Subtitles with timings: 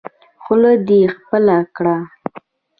[0.43, 1.97] خوله دې خپله کړه.